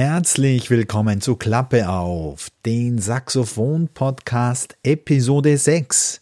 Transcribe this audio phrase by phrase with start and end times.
[0.00, 6.20] Herzlich willkommen zu Klappe auf, den Saxophon-Podcast Episode 6.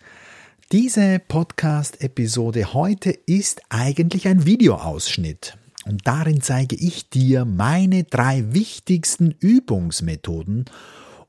[0.73, 9.33] Diese Podcast-Episode heute ist eigentlich ein Videoausschnitt und darin zeige ich dir meine drei wichtigsten
[9.41, 10.65] Übungsmethoden,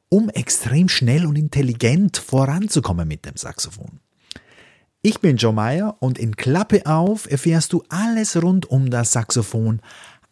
[0.07, 3.99] um extrem schnell und intelligent voranzukommen mit dem Saxophon.
[5.01, 9.81] Ich bin Joe Meyer und in Klappe auf erfährst du alles rund um das Saxophon,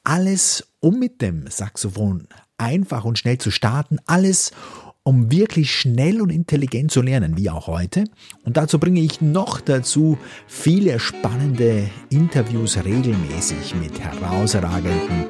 [0.06, 2.28] alles um mit dem Saxophon
[2.58, 4.52] einfach und schnell zu starten, alles
[5.04, 8.06] um wirklich schnell und intelligent zu lernen, wie auch heute.
[8.44, 15.28] Und dazu bringe ich noch dazu viele spannende Interviews regelmäßig mit herausragenden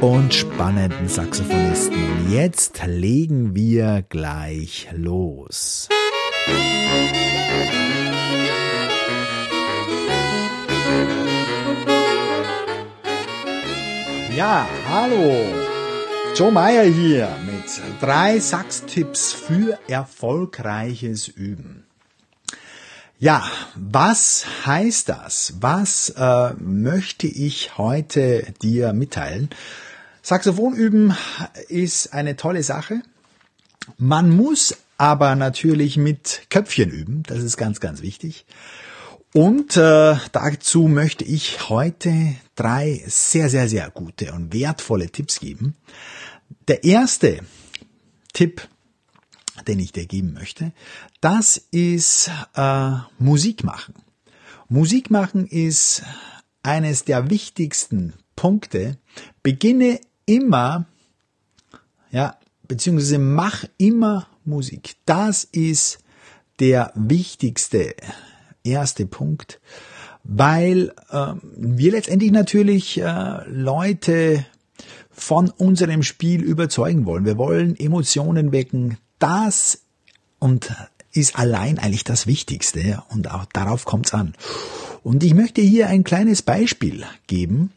[0.00, 1.96] und spannenden Saxophonisten.
[1.96, 5.88] Und jetzt legen wir gleich los.
[14.36, 15.46] Ja, hallo.
[16.34, 21.86] Joe Meyer hier mit drei Sax-Tipps für erfolgreiches Üben.
[23.18, 25.54] Ja, was heißt das?
[25.60, 29.48] Was äh, möchte ich heute dir mitteilen?
[30.20, 31.16] Saxophon üben
[31.68, 33.00] ist eine tolle Sache.
[33.96, 37.22] Man muss aber natürlich mit Köpfchen üben.
[37.26, 38.44] Das ist ganz, ganz wichtig.
[39.32, 45.76] Und äh, dazu möchte ich heute drei sehr, sehr, sehr gute und wertvolle Tipps geben.
[46.68, 47.40] Der erste
[48.32, 48.66] Tipp,
[49.66, 50.72] den ich dir geben möchte,
[51.20, 53.94] das ist äh, Musik machen.
[54.68, 56.02] Musik machen ist
[56.62, 58.98] eines der wichtigsten Punkte.
[59.42, 60.86] Beginne immer,
[62.10, 64.96] ja, beziehungsweise mach immer Musik.
[65.04, 65.98] Das ist
[66.58, 67.94] der wichtigste
[68.64, 69.60] erste Punkt,
[70.28, 74.44] weil äh, wir letztendlich natürlich äh, Leute
[75.10, 77.24] von unserem Spiel überzeugen wollen.
[77.24, 78.98] Wir wollen Emotionen wecken.
[79.18, 79.82] Das
[80.38, 80.74] und
[81.12, 84.34] ist allein eigentlich das Wichtigste und auch darauf kommt es an.
[85.02, 87.72] Und ich möchte hier ein kleines Beispiel geben,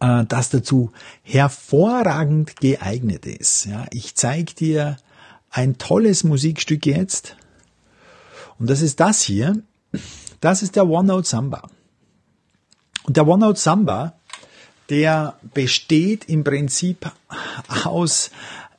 [0.00, 0.90] äh, das dazu
[1.22, 3.66] hervorragend geeignet ist.
[3.66, 4.96] Ja, ich zeige dir
[5.50, 7.36] ein tolles Musikstück jetzt
[8.58, 9.62] und das ist das hier.
[10.44, 11.70] Das ist der One-Note Samba.
[13.04, 14.12] Und der One-Note Samba,
[14.90, 17.10] der besteht im Prinzip
[17.84, 18.30] aus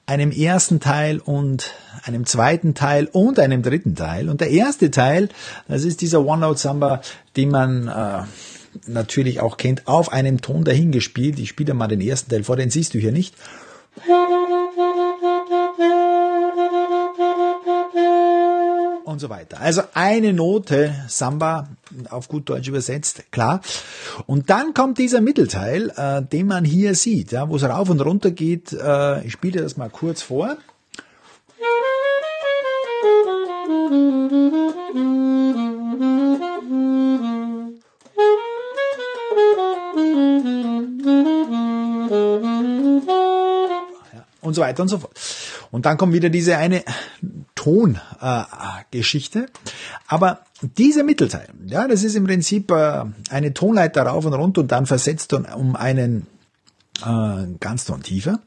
[0.06, 1.72] einem ersten Teil und
[2.03, 4.30] einem zweiten Teil und einem dritten Teil.
[4.30, 5.30] Und der erste Teil,
[5.68, 7.02] das ist dieser One-Note Samba,
[7.36, 8.22] den man äh,
[8.86, 11.40] natürlich auch kennt, auf einem Ton dahingespielt.
[11.40, 13.34] Ich spiele mal den ersten Teil vor, den siehst du hier nicht.
[19.16, 19.62] Und so weiter.
[19.62, 21.70] Also eine Note Samba,
[22.09, 23.62] auf gut Deutsch übersetzt, klar.
[24.26, 28.02] Und dann kommt dieser Mittelteil, äh, den man hier sieht, ja, wo es rauf und
[28.02, 28.74] runter geht.
[28.74, 30.58] Äh, ich spiele das mal kurz vor.
[44.42, 45.18] und so weiter und so fort.
[45.72, 46.84] Und dann kommt wieder diese eine
[47.66, 49.40] Tongeschichte.
[49.40, 49.48] Äh,
[50.08, 54.72] Aber dieser Mittelteil, ja, das ist im Prinzip äh, eine Tonleiter rauf und runter und
[54.72, 56.28] dann versetzt um einen
[57.03, 58.40] äh, Ganzton tiefer.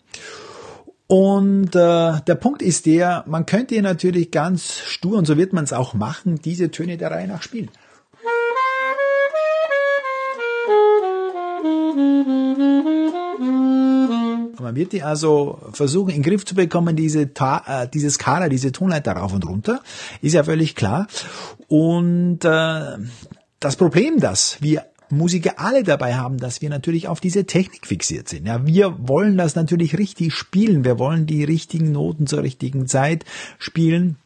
[1.08, 5.64] Und äh, der Punkt ist der, man könnte natürlich ganz stur, und so wird man
[5.64, 7.70] es auch machen, diese Töne der Reihe nach spielen.
[14.68, 18.50] Man wird die also versuchen, in den Griff zu bekommen, diese Ta äh, diese Skala,
[18.50, 19.80] diese Tonleiter rauf und runter,
[20.20, 21.06] ist ja völlig klar.
[21.68, 22.98] Und äh,
[23.60, 28.28] das Problem, das wir Musiker alle dabei haben, dass wir natürlich auf diese Technik fixiert
[28.28, 28.46] sind.
[28.46, 30.84] Ja, wir wollen das natürlich richtig spielen.
[30.84, 33.24] Wir wollen die richtigen Noten zur richtigen Zeit
[33.58, 34.18] spielen.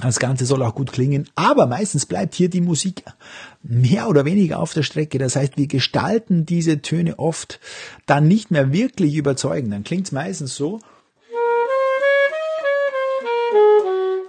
[0.00, 3.04] Das Ganze soll auch gut klingen, aber meistens bleibt hier die Musik
[3.62, 5.18] mehr oder weniger auf der Strecke.
[5.18, 7.60] Das heißt, wir gestalten diese Töne oft
[8.06, 9.72] dann nicht mehr wirklich überzeugend.
[9.72, 10.80] Dann klingt es meistens so.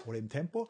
[0.05, 0.69] Oder im Tempo.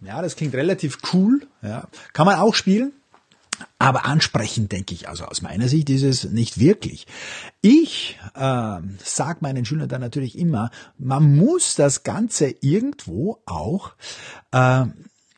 [0.00, 1.46] Ja, das klingt relativ cool.
[1.62, 1.88] Ja.
[2.12, 2.92] Kann man auch spielen.
[3.78, 7.06] Aber ansprechend denke ich, also aus meiner Sicht ist es nicht wirklich.
[7.60, 13.92] Ich äh, sage meinen Schülern dann natürlich immer, man muss das Ganze irgendwo auch
[14.52, 14.84] äh,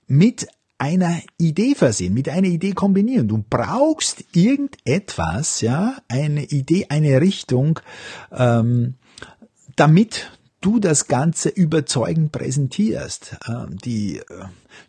[0.06, 0.48] mit
[0.78, 3.28] einer Idee versehen, mit einer Idee kombinieren.
[3.28, 7.80] Du brauchst irgendetwas, ja, eine Idee, eine Richtung,
[8.30, 8.94] ähm,
[9.74, 10.30] damit
[10.60, 13.36] du das Ganze überzeugend präsentierst.
[13.48, 14.22] Ähm, die äh,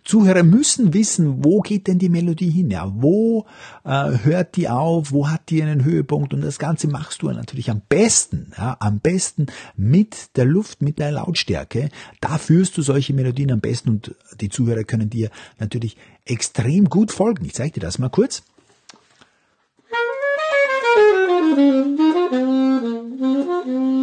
[0.04, 2.72] Zuhörer müssen wissen, wo geht denn die Melodie hin?
[2.72, 3.46] Ja, wo
[3.84, 5.12] äh, hört die auf?
[5.12, 6.34] Wo hat die einen Höhepunkt?
[6.34, 10.98] Und das Ganze machst du natürlich am besten, ja, am besten mit der Luft, mit
[11.00, 11.90] der Lautstärke.
[12.22, 15.30] Da führst du solche Melodien am besten und die Zuhörer können dir
[15.60, 17.46] natürlich extrem gut folgen.
[17.46, 18.44] Ich zeige dir das mal kurz.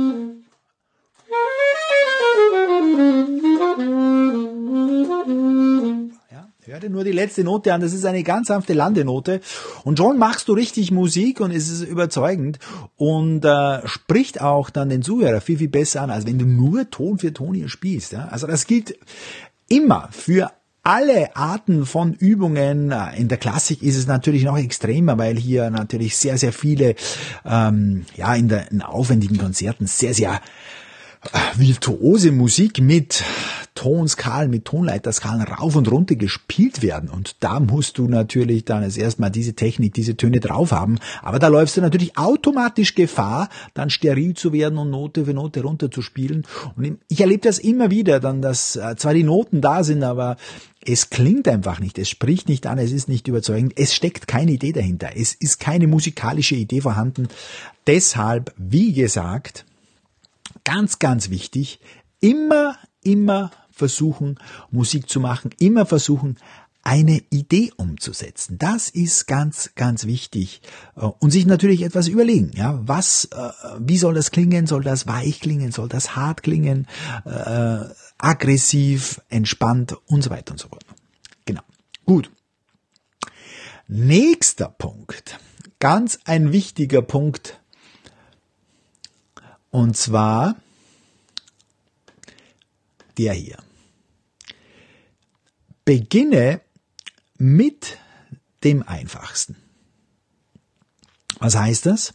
[6.77, 9.41] Hör dir nur die letzte Note an, das ist eine ganz sanfte Landenote.
[9.85, 12.59] Und schon machst du richtig Musik und es ist überzeugend
[12.97, 16.91] und äh, spricht auch dann den Zuhörer viel, viel besser an, als wenn du nur
[16.91, 18.13] Ton für Ton hier spielst.
[18.13, 18.27] Ja?
[18.27, 18.95] Also das gilt
[19.71, 20.53] immer für
[20.83, 22.93] alle Arten von Übungen.
[23.17, 26.95] In der Klassik ist es natürlich noch extremer, weil hier natürlich sehr, sehr viele,
[27.47, 30.41] ähm, ja, in, der, in aufwendigen Konzerten sehr, sehr äh,
[31.57, 33.25] virtuose Musik mit
[33.75, 37.09] Tonskalen, mit Tonleiterskalen rauf und runter gespielt werden.
[37.09, 40.99] Und da musst du natürlich dann als erstmal diese Technik, diese Töne drauf haben.
[41.23, 45.63] Aber da läufst du natürlich automatisch Gefahr, dann steril zu werden und Note für Note
[45.63, 46.47] runter zu spielen.
[46.77, 50.37] Und ich erlebe das immer wieder, dann, dass äh, zwar die Noten da sind, aber
[50.85, 54.53] es klingt einfach nicht, es spricht nicht an, es ist nicht überzeugend, es steckt keine
[54.53, 57.29] Idee dahinter, es ist keine musikalische Idee vorhanden.
[57.87, 59.65] Deshalb, wie gesagt,
[60.67, 61.81] ganz, ganz wichtig,
[62.21, 64.39] immer, immer versuchen,
[64.71, 66.37] Musik zu machen, immer versuchen,
[66.83, 68.59] eine Idee umzusetzen.
[68.59, 70.61] Das ist ganz, ganz wichtig.
[70.97, 74.67] Äh, und sich natürlich etwas überlegen, ja, was, äh, wie soll das klingen?
[74.67, 75.73] Soll das weich klingen?
[75.73, 76.87] Soll das hart klingen?
[77.25, 77.87] Äh,
[78.19, 80.85] aggressiv, entspannt und so weiter und so fort.
[81.45, 81.63] Genau.
[82.05, 82.31] Gut.
[83.89, 85.39] Nächster Punkt.
[85.79, 87.61] Ganz ein wichtiger Punkt.
[89.71, 90.57] Und zwar
[93.19, 93.59] der hier.
[95.85, 96.61] Beginne
[97.39, 97.99] mit
[98.65, 99.57] dem Einfachsten.
[101.39, 102.15] Was heißt das?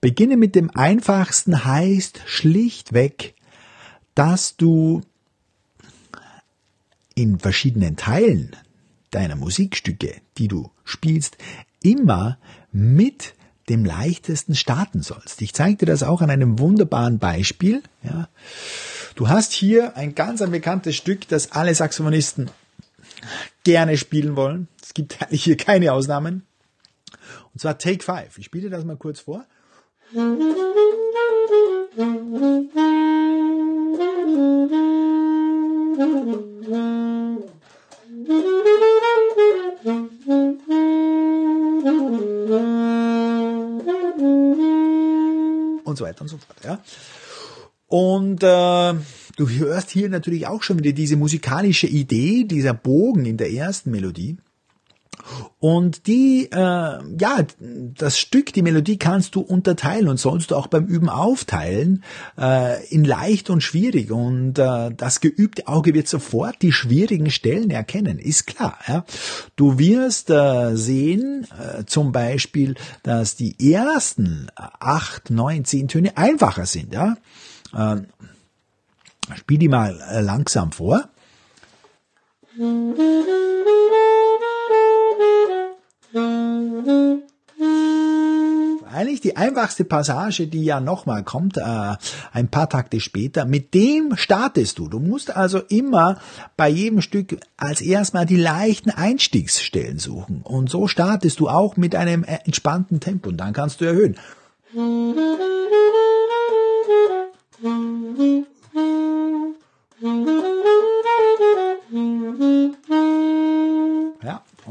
[0.00, 3.34] Beginne mit dem Einfachsten heißt schlichtweg,
[4.14, 5.02] dass du
[7.14, 8.56] in verschiedenen Teilen
[9.10, 11.36] deiner Musikstücke, die du spielst,
[11.82, 12.38] immer
[12.72, 13.34] mit
[13.72, 15.40] dem leichtesten starten sollst.
[15.40, 17.82] Ich zeige dir das auch an einem wunderbaren Beispiel.
[18.02, 18.28] Ja.
[19.14, 22.50] Du hast hier ein ganz ein bekanntes Stück, das alle Saxophonisten
[23.64, 24.68] gerne spielen wollen.
[24.82, 26.44] Es gibt hier keine Ausnahmen.
[27.54, 28.36] Und zwar Take Five.
[28.38, 29.46] Ich spiele das mal kurz vor.
[30.12, 30.54] Und
[46.02, 46.58] so weiter und so fort.
[46.64, 46.82] Ja.
[47.86, 49.00] Und äh,
[49.36, 53.90] du hörst hier natürlich auch schon wieder diese musikalische Idee, dieser Bogen in der ersten
[53.90, 54.38] Melodie.
[55.58, 60.66] Und die, äh, ja, das Stück, die Melodie kannst du unterteilen und sollst du auch
[60.66, 62.02] beim Üben aufteilen
[62.36, 64.10] äh, in leicht und schwierig.
[64.10, 68.76] Und äh, das geübte Auge wird sofort die schwierigen Stellen erkennen, ist klar.
[68.88, 69.04] Ja?
[69.54, 72.74] Du wirst äh, sehen, äh, zum Beispiel,
[73.04, 76.92] dass die ersten acht, neun, zehn Töne einfacher sind.
[76.92, 77.16] Ja?
[77.72, 78.02] Äh,
[79.36, 81.08] spiel die mal äh, langsam vor.
[89.02, 91.96] Eigentlich die einfachste Passage, die ja nochmal kommt, äh,
[92.32, 94.86] ein paar Takte später, mit dem startest du.
[94.86, 96.20] Du musst also immer
[96.56, 100.42] bei jedem Stück als erstmal die leichten Einstiegsstellen suchen.
[100.44, 104.16] Und so startest du auch mit einem entspannten Tempo und dann kannst du erhöhen.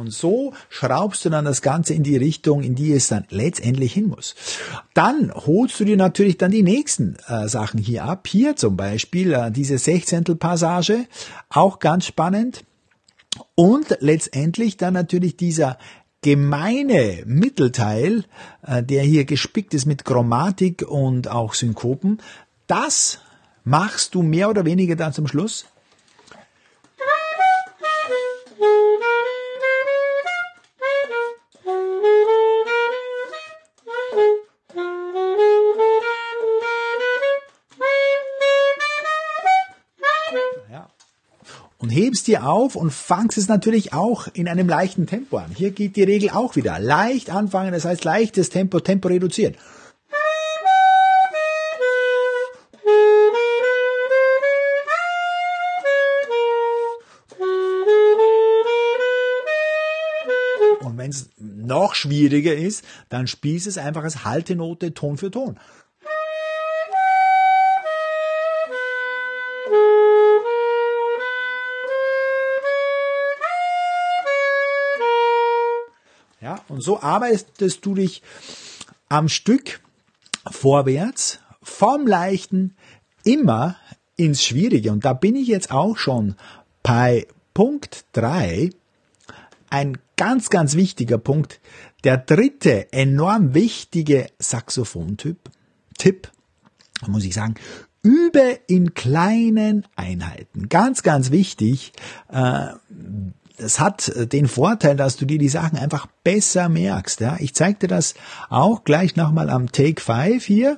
[0.01, 3.93] Und so schraubst du dann das Ganze in die Richtung, in die es dann letztendlich
[3.93, 4.35] hin muss.
[4.93, 8.27] Dann holst du dir natürlich dann die nächsten äh, Sachen hier ab.
[8.27, 11.05] Hier zum Beispiel äh, diese Sechzehntel-Passage,
[11.49, 12.65] auch ganz spannend.
[13.55, 15.77] Und letztendlich dann natürlich dieser
[16.21, 18.25] gemeine Mittelteil,
[18.65, 22.19] äh, der hier gespickt ist mit Chromatik und auch Synkopen,
[22.67, 23.19] das
[23.63, 25.65] machst du mehr oder weniger dann zum Schluss.
[42.31, 45.51] dir auf und fangst es natürlich auch in einem leichten Tempo an.
[45.55, 46.79] Hier geht die Regel auch wieder.
[46.79, 49.55] Leicht anfangen, das heißt leichtes Tempo, Tempo reduzieren.
[60.79, 65.59] Und wenn es noch schwieriger ist, dann spielst es einfach als Haltenote Ton für Ton.
[76.81, 78.23] Und so arbeitest du dich
[79.07, 79.81] am Stück
[80.49, 82.75] vorwärts vom Leichten
[83.23, 83.75] immer
[84.15, 84.91] ins Schwierige.
[84.91, 86.33] Und da bin ich jetzt auch schon
[86.81, 88.71] bei Punkt drei.
[89.69, 91.59] Ein ganz, ganz wichtiger Punkt.
[92.03, 95.37] Der dritte enorm wichtige Saxophontyp,
[95.99, 96.31] Tipp,
[97.05, 97.53] muss ich sagen,
[98.01, 100.67] übe in kleinen Einheiten.
[100.67, 101.93] Ganz, ganz wichtig.
[102.29, 102.69] Äh,
[103.61, 107.21] das hat äh, den Vorteil, dass du dir die Sachen einfach besser merkst.
[107.21, 107.37] Ja?
[107.39, 108.15] Ich zeige dir das
[108.49, 110.77] auch gleich nochmal am Take 5 hier.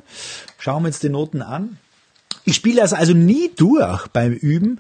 [0.58, 1.78] Schauen wir uns die Noten an.
[2.46, 4.80] Ich spiele das also nie durch beim Üben.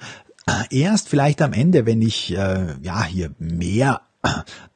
[0.69, 4.01] Erst vielleicht am Ende, wenn ich äh, ja hier mehr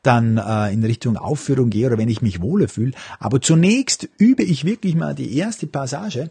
[0.02, 2.94] dann äh, in Richtung Aufführung gehe oder wenn ich mich wohle fühle.
[3.20, 6.30] Aber zunächst übe ich wirklich mal die erste Passage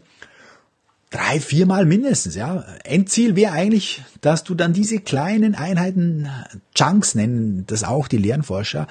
[1.09, 2.65] drei, viermal mindestens, ja.
[2.83, 6.29] Endziel wäre eigentlich, dass du dann diese kleinen Einheiten,
[6.73, 8.87] Chunks nennen das auch die Lernforscher,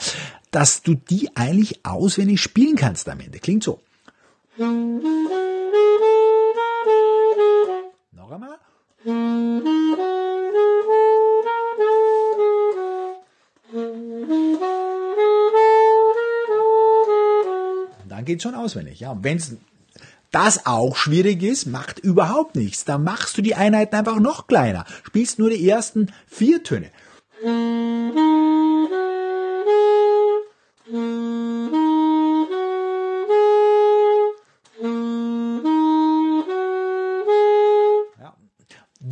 [0.50, 3.38] dass du die eigentlich auswendig spielen kannst am Ende.
[3.38, 3.80] Klingt so.
[8.12, 8.58] Noch einmal.
[18.08, 19.00] dann geht's schon auswendig.
[19.00, 19.56] Ja, wenn es
[20.30, 22.85] das auch schwierig ist, macht überhaupt nichts.
[22.85, 24.85] Da machst du die Einheiten einfach noch kleiner.
[25.04, 26.90] Spielst nur die ersten vier Töne.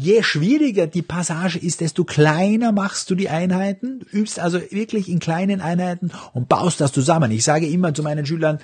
[0.05, 5.19] Je schwieriger die Passage ist, desto kleiner machst du die Einheiten, übst also wirklich in
[5.19, 7.31] kleinen Einheiten und baust das zusammen.
[7.31, 8.59] Ich sage immer zu meinen Schülern,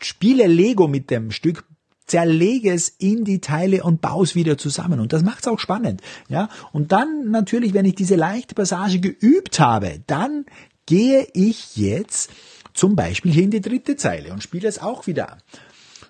[0.00, 1.64] spiele Lego mit dem Stück,
[2.06, 5.00] zerlege es in die Teile und baue es wieder zusammen.
[5.00, 6.02] Und das macht es auch spannend.
[6.28, 6.48] Ja?
[6.70, 10.46] Und dann natürlich, wenn ich diese leichte Passage geübt habe, dann
[10.86, 12.30] gehe ich jetzt
[12.74, 15.38] zum Beispiel hier in die dritte Zeile und spiele es auch wieder.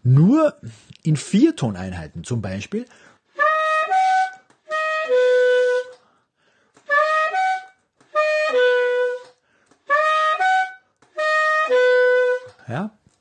[0.02, 0.52] Nur
[1.02, 2.84] in Viertoneinheiten zum Beispiel.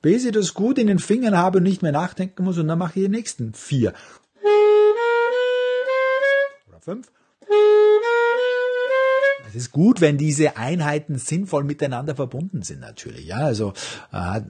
[0.03, 2.77] Bis ich das gut in den Fingern habe und nicht mehr nachdenken muss und dann
[2.77, 3.93] mache ich die nächsten vier.
[6.67, 7.07] Oder fünf.
[9.47, 13.27] Es ist gut, wenn diese Einheiten sinnvoll miteinander verbunden sind, natürlich.
[13.27, 13.73] Ja, also
[14.11, 14.41] äh,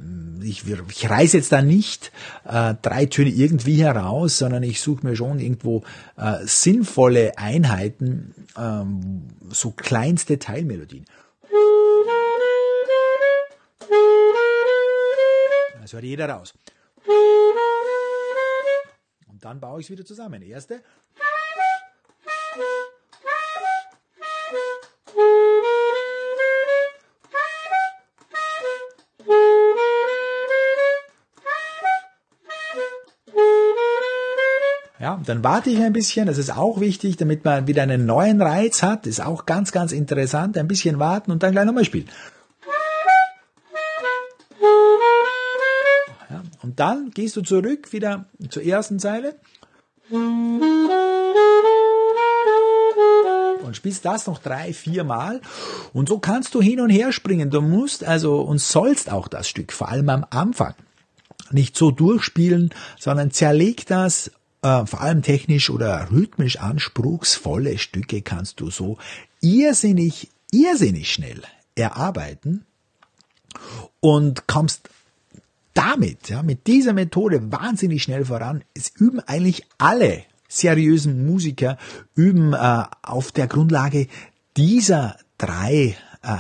[0.42, 2.12] ich, ich reiße jetzt da nicht
[2.46, 5.84] äh, drei Töne irgendwie heraus, sondern ich suche mir schon irgendwo
[6.18, 11.06] äh, sinnvolle Einheiten, ähm, so kleinste Teilmelodien.
[15.84, 16.54] Das hört jeder raus.
[19.28, 20.42] Und dann baue ich es wieder zusammen.
[20.42, 20.82] Erste.
[35.00, 38.42] Ja, dann warte ich ein bisschen, das ist auch wichtig, damit man wieder einen neuen
[38.42, 42.08] Reiz hat, ist auch ganz, ganz interessant, ein bisschen warten und dann gleich nochmal spielen.
[46.74, 49.36] Und dann gehst du zurück wieder zur ersten Zeile
[50.10, 50.64] und
[53.74, 55.40] spielst das noch drei, vier Mal.
[55.94, 57.52] Und so kannst du hin und her springen.
[57.52, 60.74] Du musst also und sollst auch das Stück, vor allem am Anfang,
[61.52, 64.32] nicht so durchspielen, sondern zerleg das
[64.64, 68.98] äh, vor allem technisch oder rhythmisch anspruchsvolle Stücke kannst du so
[69.42, 71.44] irrsinnig, irrsinnig schnell
[71.76, 72.66] erarbeiten
[74.00, 74.90] und kommst
[75.74, 78.64] damit, ja, mit dieser Methode wahnsinnig schnell voran.
[78.74, 81.78] Es üben eigentlich alle seriösen Musiker,
[82.16, 84.08] üben äh, auf der Grundlage
[84.56, 86.38] dieser drei äh,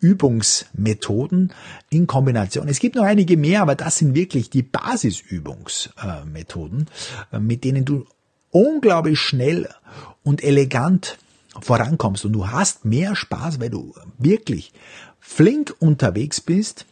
[0.00, 1.54] Übungsmethoden
[1.88, 2.68] in Kombination.
[2.68, 6.90] Es gibt noch einige mehr, aber das sind wirklich die Basisübungsmethoden,
[7.32, 8.04] äh, mit denen du
[8.50, 9.70] unglaublich schnell
[10.22, 11.16] und elegant
[11.60, 14.74] vorankommst und du hast mehr Spaß, weil du wirklich
[15.18, 16.86] flink unterwegs bist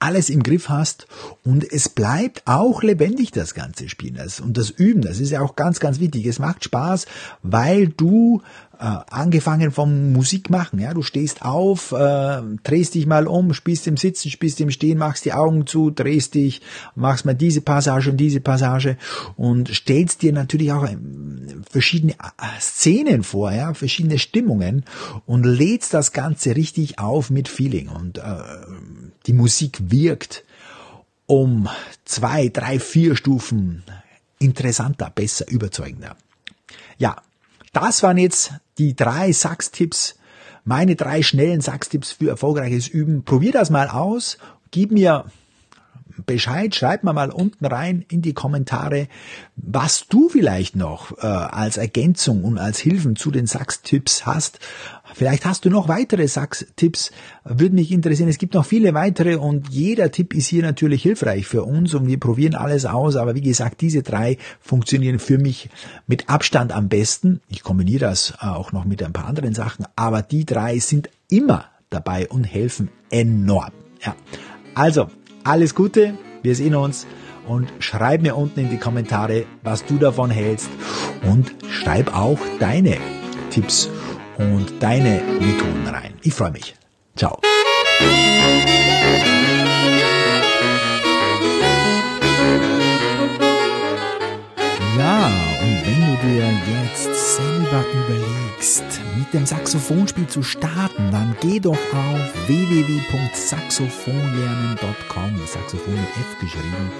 [0.00, 1.06] alles im Griff hast
[1.44, 4.14] und es bleibt auch lebendig, das ganze Spiel.
[4.42, 6.26] und das Üben, das ist ja auch ganz, ganz wichtig.
[6.26, 7.06] Es macht Spaß,
[7.42, 8.42] weil du
[8.80, 13.88] äh, angefangen vom Musik machen, ja, du stehst auf, äh, drehst dich mal um, spielst
[13.88, 16.60] im Sitzen, spielst im Stehen, machst die Augen zu, drehst dich,
[16.94, 18.96] machst mal diese Passage und diese Passage
[19.36, 24.84] und stellst dir natürlich auch ähm, verschiedene äh, Szenen vor, ja, verschiedene Stimmungen
[25.26, 28.22] und lädst das Ganze richtig auf mit Feeling und äh,
[29.28, 30.42] die Musik wirkt
[31.26, 31.68] um
[32.04, 33.84] zwei, drei, vier Stufen
[34.38, 36.16] interessanter, besser, überzeugender.
[36.96, 37.16] Ja,
[37.72, 40.16] das waren jetzt die drei Sachstipps,
[40.64, 43.24] meine drei schnellen Sachstipps für erfolgreiches Üben.
[43.24, 44.38] Probier das mal aus,
[44.70, 45.26] gib mir
[46.26, 49.08] Bescheid, schreib mir mal unten rein in die Kommentare,
[49.56, 54.58] was du vielleicht noch äh, als Ergänzung und als Hilfen zu den Sachstipps hast.
[55.14, 57.10] Vielleicht hast du noch weitere Sachs-Tipps,
[57.44, 58.28] würde mich interessieren.
[58.28, 62.06] Es gibt noch viele weitere und jeder Tipp ist hier natürlich hilfreich für uns und
[62.06, 63.16] wir probieren alles aus.
[63.16, 65.70] Aber wie gesagt, diese drei funktionieren für mich
[66.06, 67.40] mit Abstand am besten.
[67.48, 71.66] Ich kombiniere das auch noch mit ein paar anderen Sachen, aber die drei sind immer
[71.90, 73.72] dabei und helfen enorm.
[74.04, 74.14] Ja.
[74.74, 75.08] Also,
[75.44, 77.06] alles Gute, wir sehen uns
[77.46, 80.68] und schreib mir unten in die Kommentare, was du davon hältst
[81.22, 82.98] und schreib auch deine
[83.50, 83.88] Tipps
[84.38, 86.14] und deine Methoden rein.
[86.22, 86.74] Ich freue mich.
[87.16, 87.40] Ciao.
[94.96, 95.26] Ja,
[95.62, 96.48] und wenn du dir
[96.82, 98.84] jetzt selber überlegst,
[99.16, 106.90] mit dem Saxophonspiel zu starten, dann geh doch auf www.saxophonlernen.com, Saxophon mit F geschrieben,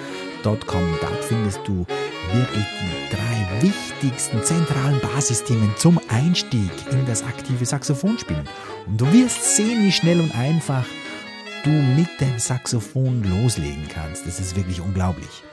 [0.66, 0.84] .com.
[1.00, 1.84] Dort findest du
[2.32, 8.48] wirklich die drei wichtigsten zentralen Basisthemen zum Einstieg in das aktive Saxophonspielen.
[8.86, 10.84] Und du wirst sehen, wie schnell und einfach
[11.64, 14.26] du mit dem Saxophon loslegen kannst.
[14.26, 15.44] Das ist wirklich unglaublich.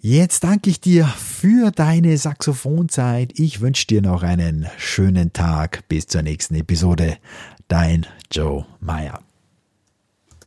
[0.09, 3.41] Jetzt danke ich dir für deine Saxophonzeit.
[3.41, 5.83] Ich wünsche dir noch einen schönen Tag.
[5.89, 7.19] Bis zur nächsten Episode.
[7.67, 9.26] Dein Joe Meyer.